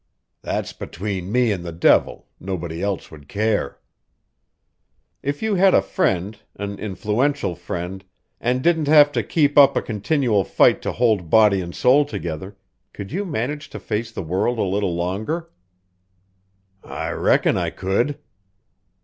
[0.41, 3.77] "That's between me and the devil nobody else would care."
[5.21, 8.03] "If you had a friend, an influential friend,
[8.39, 12.57] and didn't have to keep up a continual fight to hold body and soul together,
[12.93, 15.51] could you manage to face the world a little longer?"
[16.83, 18.17] "I reckon I could."